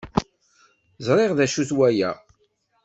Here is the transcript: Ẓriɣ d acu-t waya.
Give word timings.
Ẓriɣ 1.07 1.31
d 1.37 1.39
acu-t 1.45 1.71
waya. 1.77 2.11